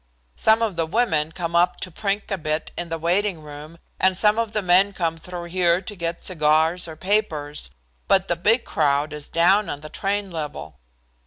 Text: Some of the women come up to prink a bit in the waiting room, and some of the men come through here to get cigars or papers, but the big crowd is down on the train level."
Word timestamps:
Some 0.35 0.63
of 0.63 0.77
the 0.77 0.87
women 0.87 1.31
come 1.31 1.55
up 1.55 1.79
to 1.81 1.91
prink 1.91 2.31
a 2.31 2.37
bit 2.39 2.71
in 2.75 2.89
the 2.89 2.97
waiting 2.97 3.43
room, 3.43 3.77
and 3.99 4.17
some 4.17 4.39
of 4.39 4.51
the 4.51 4.63
men 4.63 4.93
come 4.93 5.15
through 5.15 5.43
here 5.43 5.79
to 5.79 5.95
get 5.95 6.23
cigars 6.23 6.87
or 6.87 6.95
papers, 6.95 7.69
but 8.07 8.27
the 8.27 8.35
big 8.35 8.65
crowd 8.65 9.13
is 9.13 9.29
down 9.29 9.69
on 9.69 9.81
the 9.81 9.89
train 9.89 10.31
level." 10.31 10.79